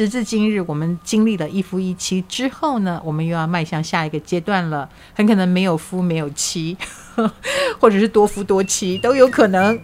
[0.00, 6.74] 时至今日，我们经历了一夫一妻之后呢，我们又要迈向下一个阶段了，很可能没有夫没有妻，
[7.78, 9.78] 或者是多夫多妻都有可能。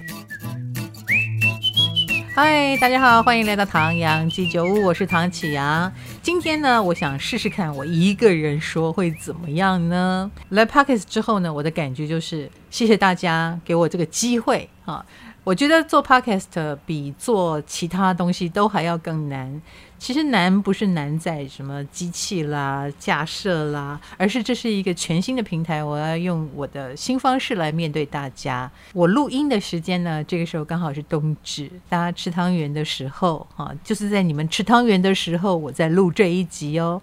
[2.35, 5.93] 嗨，大家好，欢迎来到唐阳鸡酒屋，我是唐启阳。
[6.23, 10.31] 今天呢，我想试试看我一个人说会怎么样呢？
[10.49, 15.05] 来 Podcast 之后呢，我的感觉就是谢谢大家给我这个机会啊。
[15.47, 19.63] 我觉得做 Podcast 比做其他东西都还要更难。
[19.97, 28.69] 其实难不是难在什么机器啦、架设啦，而是这是一个全新的平台，我要用我的新方式来面对大家。
[28.93, 37.01] 我录音的时间呢，这个时候刚好是冬至，大家吃汤圆的时候啊，就是在你们吃汤圆的时候，我在录这一集哦。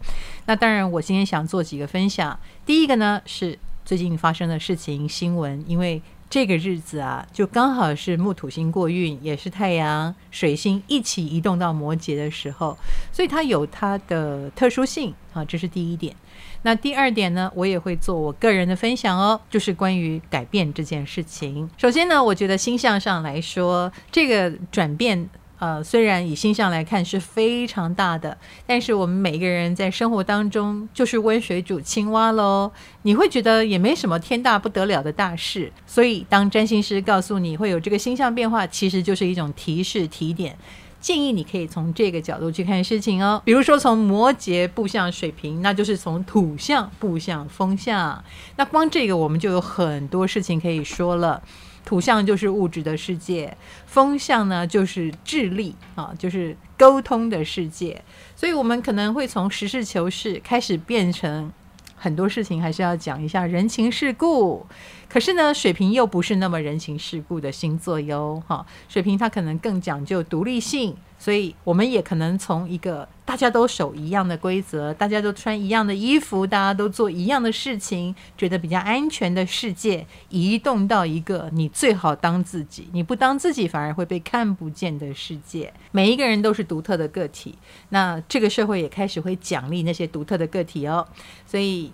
[0.48, 2.38] 那当然，我今天想做几个分享。
[2.66, 6.02] 第一个呢是最近发生的事情新闻，因为。
[6.30, 12.78] 这个日子啊，就刚好是木土星过运，也是太阳、水星一起移动到摩羯的时候，
[13.12, 16.16] 所以它有它的特殊性啊，这是第一点。
[16.64, 21.70] 那第二点呢，我也会做我个人的分享哦，就是关于改变这件事情。
[21.78, 25.30] 首先呢，我觉得星象上来说，这个转变。
[25.60, 28.38] 呃，虽然以星象来看是非常大的，
[28.68, 32.72] 但是我们每个人在生活当中就是温水煮青蛙喽。
[33.04, 40.58] 你会觉得也没什么天大不得了的大事，所以当占星师告诉你会有这个星象变化，其实就是一种提示提点，
[41.00, 43.42] 建议你可以从这个角度去看事情哦。
[43.46, 48.22] 比如说从摩羯步向水瓶，那就是从土象步向风象，
[48.58, 51.42] 那光这个我们就有很多事情可以说了。
[51.86, 58.02] 土象就是物质的世界，风象呢就是智力啊，就是沟通的世界。
[58.36, 61.52] 所以，我们可能会从实事求是开始变成
[61.96, 64.66] 很多事情，还是要讲一下人情世故。
[65.10, 70.96] 可是呢，水瓶又不是那么人情世故的星座哟，哈，水瓶它可能更讲究独立性。
[71.18, 85.72] 所以，我们也可能从一个大家都守一样的规则，大家都穿一样的衣服，大家都做一样的事情，觉得比较安全的世界，移动到一个你最好当自己，你不当自己反而会被看不见的世界。
[85.92, 87.58] 每一个人都是独特的个体，
[87.90, 91.08] 那这个社会也开始会奖励那些独特的个体哦。
[91.46, 91.94] 所以，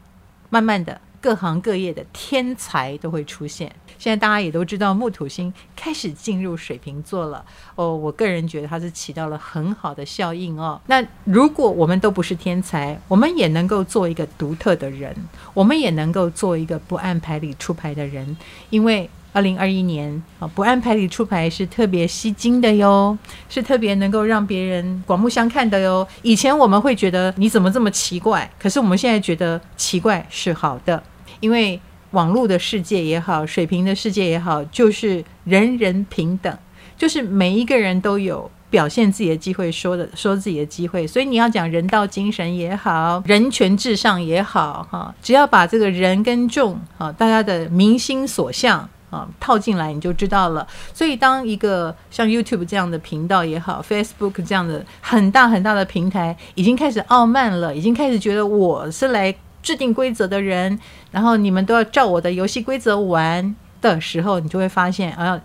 [0.50, 1.00] 慢慢的。
[1.22, 3.74] 各行各业的天才都会出现。
[3.98, 7.44] 现在大家也都知道，木土星开始进入水瓶座了。
[7.76, 10.80] 哦，我个人觉得它是起到了很好的效应哦。
[10.88, 15.14] 那如果我们都不是天才，我们也能够做一个独特的人，
[15.54, 18.38] 我们也能够做一个不按牌理出牌的人，
[18.70, 19.10] 因为。
[19.32, 23.16] 二零二一年啊，不按牌理出牌是特别吸睛的哟，
[23.48, 26.06] 是特别能够让别人刮目相看的哟。
[26.24, 31.02] 以前我们会觉得你怎么这么奇怪，可是我们现在觉得奇怪是好的，
[31.40, 31.80] 因为
[32.12, 36.58] 网络的世界也好，水平的世界也好，就是人人平等，
[36.98, 41.06] 就是每一个人都有表现自己的机会，说的说自己的机会。
[41.06, 48.90] 所以你要讲人道精神也好，人权至上也好，哈，只要把这个人跟众啊，大家的民心所向。
[49.10, 50.68] 啊，套进来你就知道了。
[50.94, 60.80] 所以，当一个像 YouTube 这样的频道也好，Facebook 这样的很大很大的平台，已经开始傲慢了，已经开始觉得我是来制定规则的人，
[61.12, 65.40] 然后你们都要照我的游戏规则玩的时候，你就会发现，啊，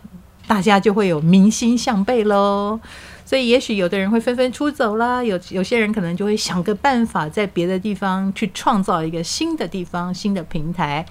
[0.46, 2.80] 大家就会有民心向背喽。
[3.24, 11.04] 所以，也许有的人会纷纷出走啦，有有些人可能就会想个办法，在别的地方去创造一个新的地方、新的平台。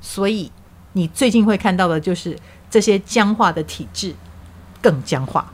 [0.00, 0.50] 所以。
[0.92, 2.36] 你最近会看到的就是
[2.68, 4.12] 这些僵化的体制
[4.82, 5.48] 更僵化，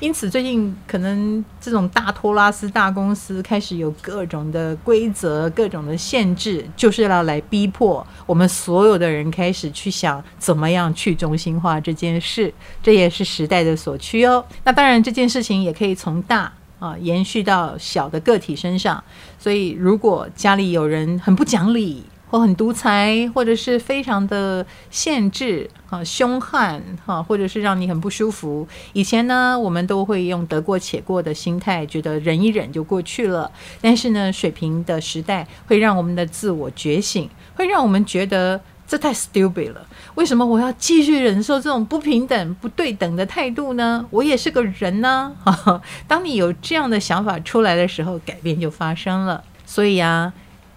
[0.00, 12.52] 因此最近可能这种大托拉斯大公司开始有各种的规则、各种的限制，就是要来逼迫我们所有的人开始去想怎么样去中心化这件事，
[12.82, 14.44] 这也是时代的所趋哦。
[14.64, 19.02] 那当然，这件事情也可以从大啊延续到小的个体身上，
[19.38, 28.66] 所以如果家里有人很不讲理，或很独裁，或者是非常的限制啊，凶悍哈，或者是让你很不舒服。
[28.92, 33.50] 以前呢，我们都会用得过且过的心态，觉得忍一忍就过去了。
[33.80, 39.86] 但是呢，水瓶的时代会让我们的自我觉醒，会让我们觉得这太 stupid 了。
[40.16, 44.04] 为什么我要继续忍受这种不平等、不对等的态度呢？
[44.10, 45.32] 我也是个人呢。
[46.08, 49.44] 当你有这样的想法出来的时候，改变就发生了。
[49.64, 50.32] 所以啊，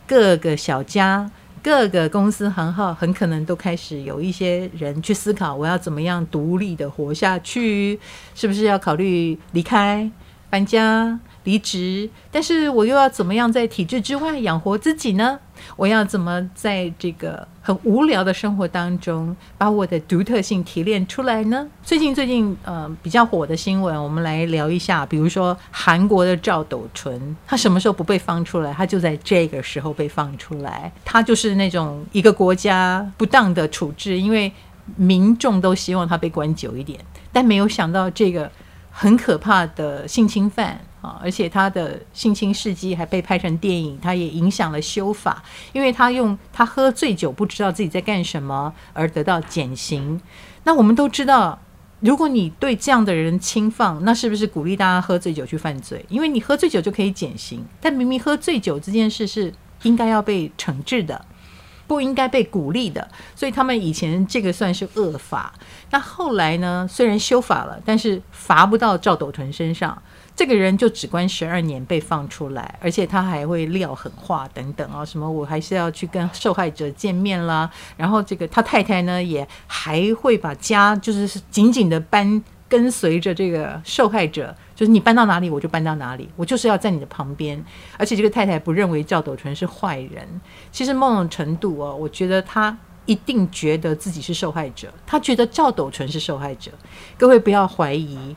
[0.10, 1.30] 各个小家。
[1.62, 8.00] 各个公司行号很可能都开始有一些人去思考，我要怎么样独立的活下去？
[8.34, 10.10] 是不是要考虑离开、
[10.50, 11.20] 搬家？
[11.44, 15.40] 离职，但是我又要怎么样在体制之外养活自己呢？
[15.76, 21.68] 我要怎么在这个很无聊的生活当中把我的独特性提炼出来呢？
[21.84, 25.06] 最近最近呃比较火的新闻，我们来聊一下。
[25.06, 28.72] 比如说韩国的赵斗淳，他什么时候不被放出来？
[28.74, 30.92] 他就在这个时候被放出来。
[31.04, 34.52] 他就是那种一个国家不当的处置，因为
[34.96, 37.00] 民众都希望他被关久一点，
[37.34, 38.50] 但没有想到这个
[38.90, 40.80] 很可怕的性侵犯。
[41.02, 41.20] 啊！
[41.24, 45.42] 而且他的性侵事迹还被拍成电影，他也影响了修法，
[45.72, 50.20] 因为他用他喝醉酒不知道自己在干什么而得到减刑。
[50.64, 51.58] 那我们都知道，
[52.02, 56.06] 如果你对这样的人轻放，那是不是鼓励大家喝醉酒去犯罪？
[56.10, 59.54] 因为你喝醉酒就可以减刑，但明明喝醉酒这件事是
[59.84, 61.26] 应该要被惩治的，
[61.88, 63.08] 不应该被鼓励的。
[63.36, 65.54] 所以他们以前这个算是恶法。
[65.92, 66.86] 那后来呢？
[66.90, 70.02] 虽然修法了，但是罚不到赵斗淳身上。
[70.40, 77.70] 这个人就只关十二年被放出来，而且他还会撂狠话等等啊，什么我还是要去跟受害者见面啦。
[77.98, 87.62] 然后这个他太太呢，也还会把家就是紧紧的搬跟随着这个受害者，就是你搬到哪里我就搬到哪里，我就是要在你的旁边。
[87.98, 90.26] 而且这个太太不认为赵斗淳是坏人，
[90.72, 96.72] 其实某种程度哦，我觉得他一定觉得自己是受害者，他觉得赵斗淳是受害者。
[97.18, 98.34] 各位不要怀疑。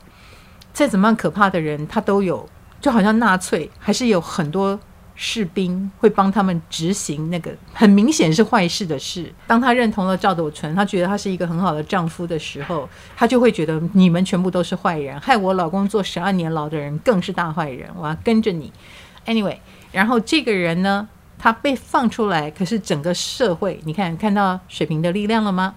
[0.73, 2.49] 再怎么样可怕的人，他都有，
[2.81, 4.79] 就好像纳粹，还是有很多
[5.15, 9.31] 士兵会帮他们执行那个很明显是坏事的事。
[9.45, 18.73] 当他认同了赵斗淳，他觉得他是一个很好的丈夫的时候，他就会觉得你们全部都是坏人，害我老公坐十二年牢的人更是大坏人，我要跟着你。
[19.27, 19.57] Anyway，
[19.91, 25.75] 然后这个人呢，他被放出来，可是整个社会，你看看到水瓶的力量了吗？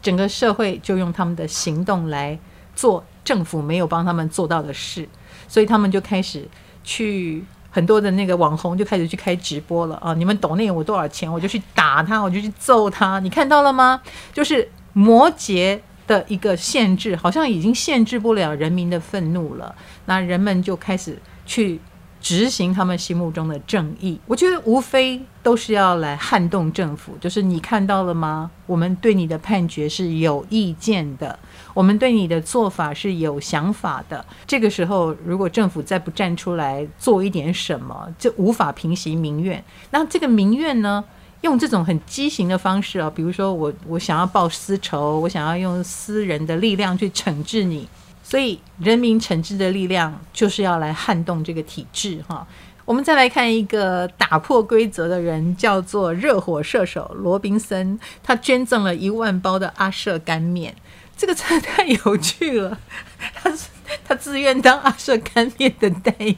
[0.00, 2.38] 整个社会就用他们的行动来
[2.76, 3.04] 做。
[3.26, 5.06] 政府没有帮他们做到的事，
[5.48, 6.48] 所以他们就开始
[6.84, 10.14] 去很多的那个网红就开始去开直播了啊！
[10.14, 13.18] 你们抖那我多少钱，我就去打他，我就去揍他。
[13.18, 14.00] 你看到了吗？
[14.32, 19.74] 就是摩羯的一个限制，好像已经限制不了人民的愤怒了。
[20.04, 21.80] 那人们就开始去。
[22.26, 27.16] 执行他们心目中的正义，我觉得无非都是要来撼动政府。
[27.20, 28.50] 就是你看到了吗？
[28.66, 31.38] 我们对你的判决是有意见的，
[31.72, 34.26] 我们对你的做法是有想法的。
[34.44, 39.62] 这个时候，如果政府再不站出来做一点什么，就无法平息民怨。
[39.92, 41.04] 那这个民怨呢，
[41.42, 47.88] 用这种很畸形的方式啊，比如说我我想要报私仇，我想要用私人的力量去惩治你。
[48.28, 52.44] 所以，人民惩治的力量就是要来撼动这个体制哈。
[52.84, 60.74] 我们再来看一个打破规则的人，叫做热火射手罗宾森，他捐赠了一万包的阿舍干面，
[61.16, 62.76] 这个真的太有趣了。
[63.32, 63.68] 他是
[64.04, 66.36] 他自愿当阿舍干面的代言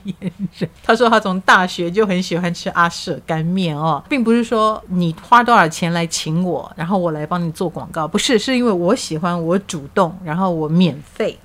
[0.59, 0.69] 人。
[0.83, 11.39] 他说他从大学就很喜欢吃阿舍干面哦，并不是说你花多少钱来请我，然后我来帮你做广告，不是，是因为我喜欢，我主动，然后我免费。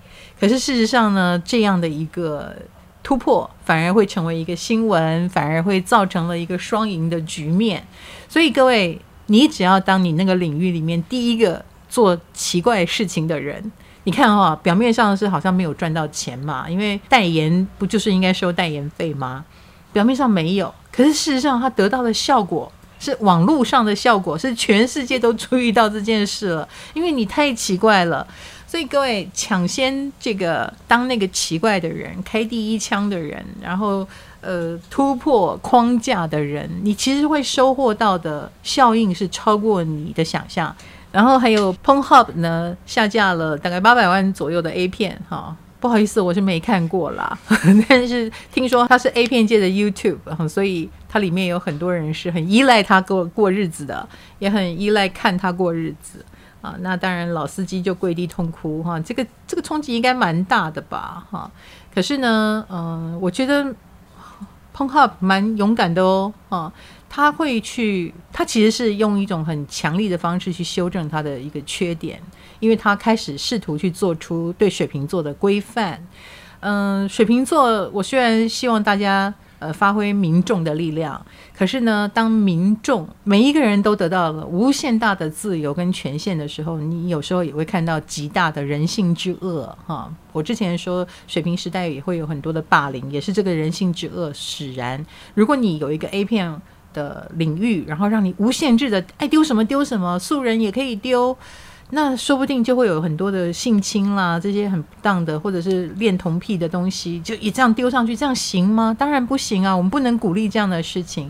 [0.44, 2.54] 可是事实上呢，这样的一个
[3.02, 7.82] 突破反而会成为一个新闻，反而会造成了一个双赢的局面。
[8.28, 13.72] 所以各位，你只要当你那个领域里面第一个做奇怪事情的人，
[14.04, 19.46] 你看哈、哦，表面上是好像没有赚到钱嘛，因为代言不就是应该收代言费吗？
[19.94, 22.70] 表面上没有，可是事实上他得到的效果
[23.00, 28.28] 是网络上的效果，是全世界都注意到这件事了，因为你太奇怪了。
[28.74, 34.04] 所以各位抢先这个当那个奇怪的人，开第一枪的人，然后
[34.42, 40.76] 呃突破框架的人，你其实会收获到的效应是超过你的想象。
[41.12, 47.38] 然后还有 Pornhub 呢，下架了大概八百万左右的 A 片，哈、不好意思，我是没看过啦，
[47.88, 56.26] 但是听说它是 A 片界的 YouTube，所以它里面有很多人是很依赖它过过日子的，也很依赖看它过日子。
[56.64, 61.52] 啊，那当然，老司机就跪地痛哭哈，这个这个冲击应该蛮大的吧哈。
[61.94, 63.66] 可是呢，嗯、我觉得
[64.72, 66.72] p o n h u b 蛮勇敢的哦，啊，
[67.10, 72.22] 他会去，他其实是用一种很强力的方式去修正他的一个缺点，
[72.62, 76.02] 因为他开始试图去做出对水瓶座的规范。
[76.62, 79.34] 嗯，水瓶座，我虽然希望大家。
[79.64, 81.26] 呃，发挥民众的力量。
[81.58, 89.74] 可是呢，当民众每一个人都得到了无限大的自由跟权限的时候，你有时候也会看到极大的人性之恶。
[89.88, 95.06] 哈，我之前说水平时代也会有很多的霸凌，也是这个人性之恶使然。
[95.34, 96.62] 如果你有一个 A 片
[96.94, 101.38] 的领域，然后让你无限制的爱丢什么丢什么，素人也可以丢。
[101.96, 108.96] 那说不定就会有很多的性侵啦，这些很不当的，或者是恋童癖的东西，就也这样丢上去，这样行吗？
[108.98, 111.30] 当然不行啊，我们不能鼓励这样的事情。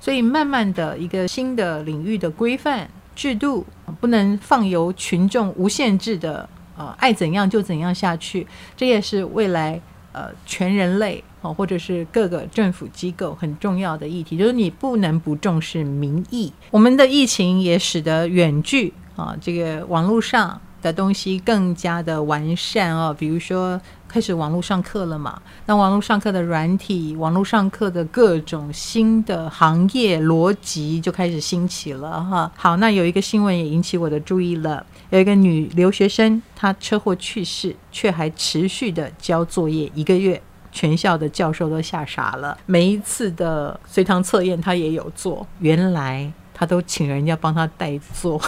[0.00, 3.66] 所以，慢慢的一个新的领域的规范制度，
[4.00, 8.46] 不能放由群众无限制的呃爱怎样就怎样下去。
[8.76, 9.80] 这也是未来
[10.12, 16.52] 呃全人类啊、或者是各个政府机构很重要的议题，就是你不能不重视民意。
[16.70, 23.80] 我们的疫情也使得远距啊、这个网络上的东西更加的完善哦，比如说。
[24.06, 25.42] 开始网络上课了嘛？
[25.66, 32.48] 那网络上课的软体，网络上课的各种新的行业逻辑就开始兴起了哈。
[32.54, 40.40] 好，那有一个新闻也引起我的注意了，有一个女留学生她车祸去世，却还持续的交作业一个月，
[40.70, 42.56] 全校的教授都吓傻了。
[42.66, 48.40] 每一次的随堂测验她也有做，原来她都请人家帮她代做。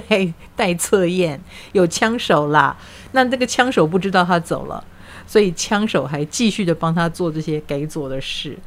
[0.00, 1.40] 带带测验
[1.72, 2.76] 有枪手啦，
[3.12, 4.82] 那这个枪手不知道他走了，
[5.26, 8.58] 所以枪手还继续的帮他做这些该做的事，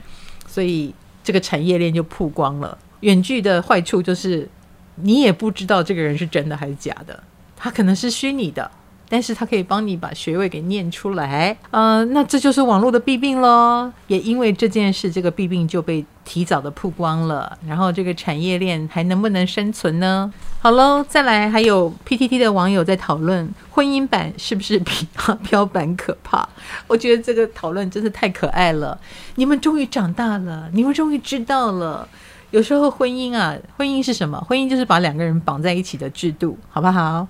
[0.48, 0.94] 所以
[1.24, 2.78] 这个产业链就曝光了。
[3.02, 4.48] 远距的坏处就是
[4.96, 7.22] 你也不知道这个人是真的还是假的，
[7.56, 8.72] 他可能是虚拟的。
[9.10, 13.92] 但是它可以帮你把学位给念出来，呃，那这就是网络的弊病喽。
[14.08, 17.58] 也因为这件事，这个弊病就被提早的曝光了。
[17.68, 20.32] 然后这个产业链还能不能生存呢？
[20.60, 26.48] 好喽，再来，还有 PTT 的网友在讨论婚姻版是不是比阿飘版可怕？
[26.88, 29.00] 我觉得这个讨论真是太可爱了。
[29.36, 32.08] 你们终于长大了，你们终于知道了。
[32.52, 34.40] 有时候婚姻啊，婚姻是什么？
[34.48, 37.28] 婚姻就是把两个人绑在一起的制度，好不好？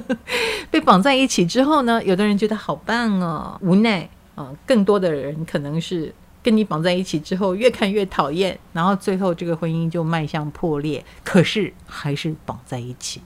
[0.70, 11.04] 被绑在一起之后呢，有的人觉得好棒哦，无奈啊、更多的人可能是跟你绑在一起之后，越看越讨厌，然后最后这个婚姻就迈向破裂。
[11.24, 13.20] 可是还是绑在一起，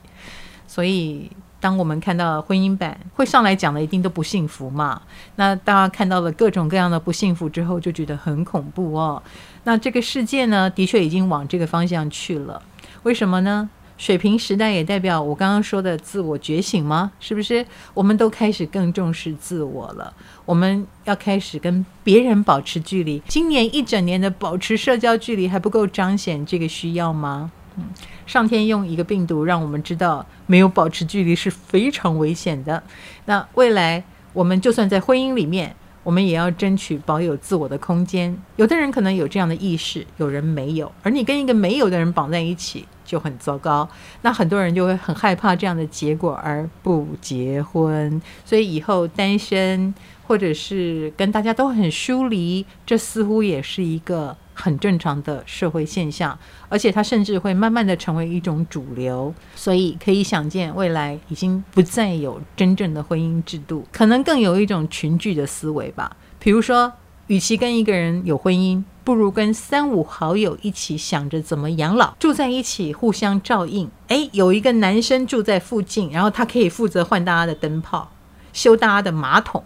[0.67, 1.31] 所以。
[1.59, 5.01] 当我们看到婚姻版会上来讲的，一定都不幸福嘛？
[5.37, 9.21] 那大家看到了各种各样的不幸福之后，就觉得很恐怖哦。
[9.67, 12.63] 那这个世界呢，的确已经往这个方向去了。
[13.03, 13.69] 为什么呢？
[13.99, 17.11] 水瓶时代也代表我刚刚说的自我觉醒吗？
[17.19, 17.67] 是不是？
[17.93, 20.15] 我们都开始更重视自我了。
[20.45, 23.21] 我们要开始跟别人保持距离。
[23.27, 27.51] 今年一整年的保持社交距离还不够彰显这个需要吗？
[27.77, 27.87] 嗯。
[28.25, 32.81] 上天用一个病毒让我们知道，没有保持距离是非常危险的。
[33.25, 35.75] 那未来我们就算在婚姻里面，
[36.07, 38.41] 我们也要争取保有自我的空间。
[38.55, 40.93] 有的人可能有这样的意识，有人没有。
[41.03, 43.89] 而你跟一个没有的人绑在一起就很糟糕。
[44.23, 48.23] 那很多人就会很害怕这样的结果而不结婚。
[48.45, 49.93] 所以以后单身
[50.29, 54.37] 或者是跟大家都很疏离，这似乎也是一个。
[54.59, 56.37] 很正常的社会现象，
[56.71, 66.17] 而且它甚至会慢慢的成为一种主流，所以可以想见，未来已经不再有真正的婚姻制度，可能更有一种群聚的思维吧。
[66.39, 66.91] 比如说，
[67.27, 73.91] 与其跟一个人有婚姻，不如跟三五好友一起想着怎么养老，住在一起互相照应。
[74.09, 78.11] 诶，有一个男生住在附近，然后他可以负责换大家的灯泡，
[78.53, 79.63] 修大家的马桶；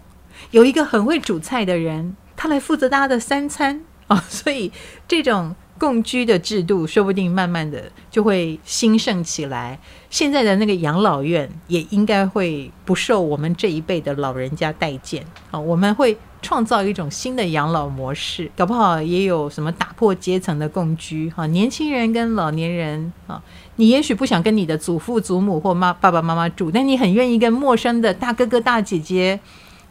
[0.51, 3.81] 有一个很会煮菜的人，他来负责大家的三餐。
[4.11, 4.69] 哦， 所以
[5.07, 9.79] 这种共居的制度，说不定慢慢的就会兴盛起来。
[10.09, 15.25] 现在的那个养老院也应该会不受我们这一辈的老人家待见。
[15.49, 21.29] 啊，我们会创造一种新的养老模式，搞不好也有什么打破阶层的共居。
[21.29, 23.41] 哈，年轻人跟老年人啊，
[23.77, 29.39] 你也许不想跟你的祖父祖母或妈爸爸妈妈住，但你很愿意跟陌生的大哥哥大姐姐。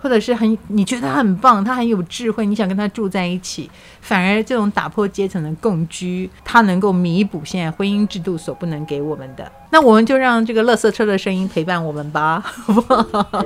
[0.00, 9.52] 或者是很你觉得他很棒，他很有智慧，你想跟他住在一起，反而这种打破阶层的共居，它能够弥补现在婚姻制度所不能给我们的。
[9.72, 13.44] 那我们就让这个垃圾车的声音陪伴我们吧，好不好？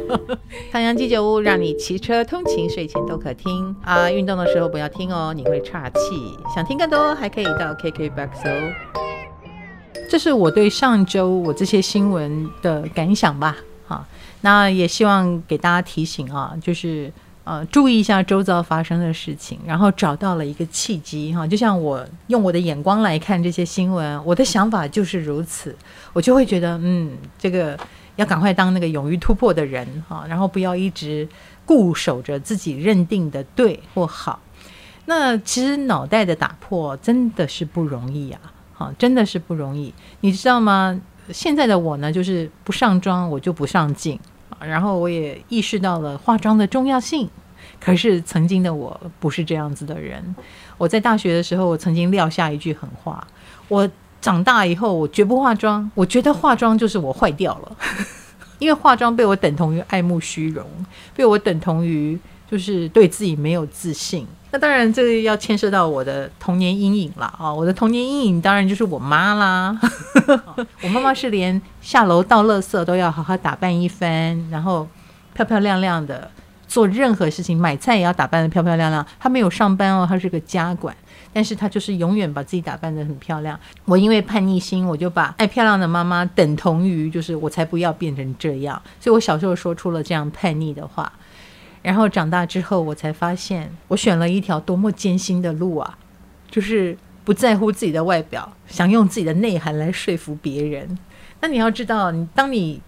[0.73, 6.38] 唐阳鸡酒屋让你骑车通勤睡前都可听啊，运动的时候不要听哦，你会岔气。
[6.54, 8.73] 想听更多还可以到 KKBOX 哦。
[10.08, 13.56] 这是我对上周我这些新闻的感想吧。
[13.86, 14.06] 好
[14.40, 17.12] 那也希望给大家提醒啊，就是
[17.44, 21.46] 呃，注意一下周遭发生的事情，然后找到了一个契机哈。
[21.46, 25.76] 就像我用我的眼光来看这些新闻，我的想法就是如此，
[26.14, 27.78] 我就会觉得嗯，这个
[28.16, 31.28] 要赶快当那个勇于突破的人哈，然后不要一直
[31.66, 34.40] 固守着自己认定的对或好。
[35.04, 38.40] 那其实脑袋的打破真的是不容易啊，
[38.72, 39.92] 哈，真的是不容易。
[40.20, 40.98] 你知道吗？
[41.30, 44.18] 现在的我呢，就是不上妆我就不上镜。
[44.60, 47.28] 然后我也意识到了化妆的重要性，
[47.80, 50.34] 可是曾经的我不是这样子的人。
[50.78, 53.26] 我在大学的时候，我曾经撂下一句狠话：
[53.68, 53.88] 我
[54.22, 55.90] 长大以后，我绝不化妆。
[55.94, 57.76] 我觉得化妆就是我坏掉了，
[58.58, 60.66] 因为化妆被我等同于爱慕虚荣，
[61.14, 62.18] 被我等同于
[62.50, 64.26] 就是对自己没有自信。
[64.50, 67.52] 那当然，这个要牵涉到我的童年阴影了啊！
[67.52, 69.76] 我的童年阴影当然就是我妈啦。
[70.80, 74.86] 我妈妈是连下楼倒垃圾都要好好打扮一番，然后
[75.34, 76.30] 漂漂亮亮的
[76.68, 79.04] 做任何事情，买菜也要打扮得漂漂亮亮。
[79.18, 80.96] 她没有上班哦，她是个家管。
[81.32, 83.58] 但是她就是永远把自己打扮得很漂亮。
[83.86, 88.80] 我因为叛逆心，我就把爱漂亮的妈妈等同于就是我才不要变成这样。
[89.00, 91.12] 所以我小时候说出了这样叛逆的话。
[91.84, 95.96] 然后长大之后，我才发现我选了一条多么艰辛的路啊！
[96.50, 100.98] 就是不在乎自己的外表，想用自己的内涵来说服别人。
[101.40, 102.80] 那你要知道，你当你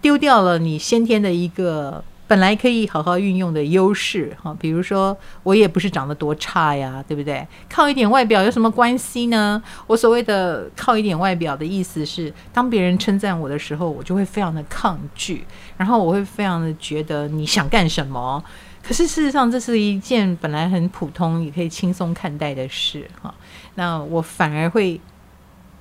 [0.00, 2.02] 丢掉了你先天的一个。
[2.28, 7.46] 本来可以好好运用的优势哈，比如说我也不是长得多差呀，对不对？
[7.70, 9.62] 靠一点外表有什么关系呢？
[9.86, 18.42] 我所谓的靠一点外表的意思是，当别人称赞我的时候，我就会非常的抗拒，然后我会非常的觉得你想干什么？
[18.82, 23.32] 可是事实上，这是一件本来很普通也可以轻松看待的事哈。
[23.76, 25.00] 那我反而会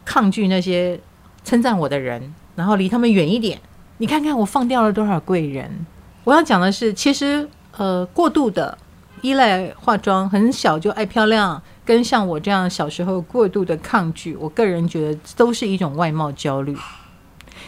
[0.04, 1.00] 抗拒那些
[1.44, 3.60] 称赞我的人，然后离他们远一点。
[3.98, 5.86] 你看看我放掉了多少贵人。
[6.26, 8.76] 我要讲的是，其实呃，过度的
[9.22, 16.76] 依赖化妆，很小就爱漂亮，跟像我这样小时候过度的抗拒，我个人觉得都是一种外貌焦虑。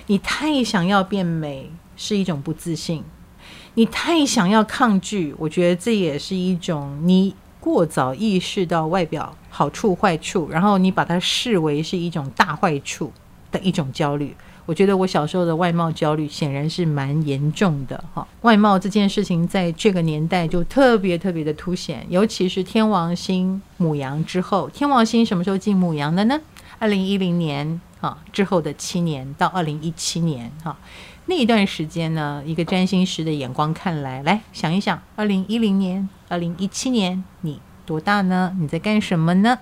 [0.08, 3.04] 你太想要变美，是一种不自信；
[3.76, 13.14] 你太想要抗拒，我觉得这也是一种你过早意识到外表好处坏处，然后你把它视为是一种大坏处
[13.52, 14.36] 的一种焦虑。
[14.68, 18.28] 我觉得我小时候的外貌焦虑显然是蛮严重的哈。
[18.42, 24.70] 外貌这件事情在这个年代就特别特别的凸显，尤其是天王星母羊之后。
[24.70, 26.40] 天王星什么时候进母羊的呢？
[26.80, 30.78] 二零一零年哈之后的七年到二零一七年哈
[31.28, 38.54] 那一段时间呢，一个占星师的眼光看来，来想一想，二零一零年、二零一七年你多大呢？
[38.60, 39.58] 你在干什么呢？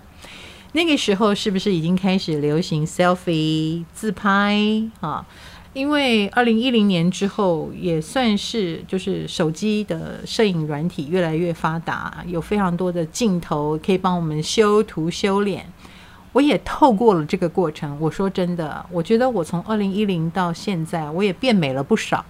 [0.75, 4.61] 那个时候是不是已经开始流行 selfie 自拍
[4.99, 5.25] 啊？
[5.71, 15.65] 因为二零一零年之后也算是就是手机的摄影软体越来越发达，有非常多的镜头可以帮我们修图修脸。
[16.33, 22.25] 我也透过了这个过程，我说真的，我觉得我从二零一零到现在，我也变美了不少。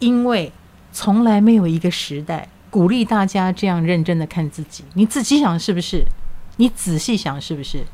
[0.00, 0.52] 因为
[0.92, 6.04] 从来没有一个时代鼓励大家这样认真的看自己，你自己想是不是？
[6.58, 7.84] 你仔细想，是不是？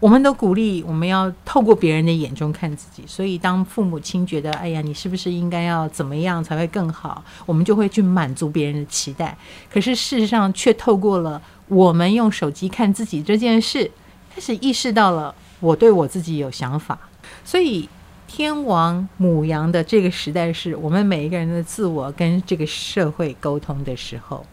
[0.00, 9.36] 我们都鼓励我们要透过别人的眼中看自己，所以当父母亲觉得“哎呀，你是不是应该要怎么样才会更好”，我们就会去满足别人的期待。
[9.70, 13.90] 可是事实上，却透过了我们用手机看自己这件事，
[14.34, 16.98] 开始意识到了我对我自己有想法。
[17.44, 17.86] 所以，
[18.26, 24.46] 天王母羊的这个时代，是我们每一个人的自我跟这个社会沟通的时候。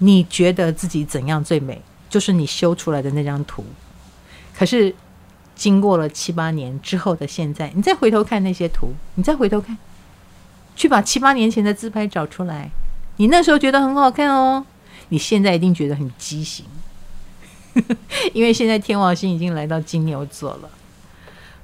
[0.00, 1.80] 你觉得自己怎样最美？
[2.08, 3.64] 就是你修出来的那张图。
[4.56, 4.94] 可是
[5.54, 9.78] 经过了七八年之后的现在，你再回头看那些图，你再回头看，
[10.74, 12.70] 去把七八年前的自拍找出来，
[13.16, 14.64] 你那时候觉得很好看哦，
[15.10, 16.64] 你现在一定觉得很畸形，
[18.32, 20.70] 因为现在天王星已经来到金牛座了，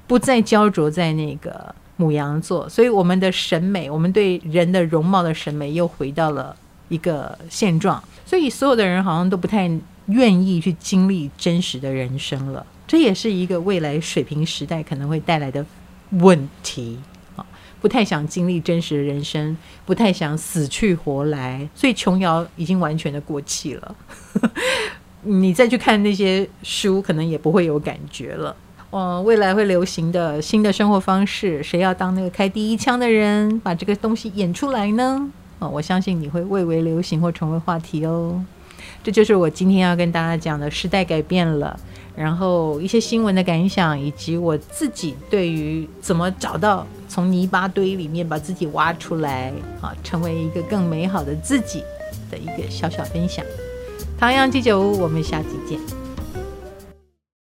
[0.06, 6.54] 不再焦灼在那个牡羊座，所以我们的审美，我们对人的容貌的审美又回到了
[6.88, 8.02] 一个现状。
[8.26, 9.70] 所以，所有的人好像都不太
[10.08, 12.66] 愿意去经历真实的人生了。
[12.86, 15.64] 这也是一个未来水平时代可能会带来的
[16.10, 16.98] 问题
[17.36, 17.46] 啊！
[17.80, 21.68] 不太想经历真实的人生，不太想死去活来。
[21.74, 23.94] 所以，琼瑶已经完全的过气了。
[25.22, 28.54] 你再去看那些书，可能也不会有感觉了。
[28.90, 35.30] 嗯，未来会流行的新的生活方式，谁要当那个开第一枪的人，把这个东西演出来呢？
[35.58, 38.42] 哦，我相信你会蔚为流行或成为话题哦。
[39.02, 41.78] 这就是我今天要跟大家讲的，时代改变了，
[42.14, 51.82] 然后一些新闻的感想，以及我自己对于怎么找到从泥巴堆里面把自己挖出来，啊，成为一个更美好的自己
[52.30, 53.44] 的一个小小分享。
[54.18, 56.05] 唐阳鸡酒屋，我们下期见。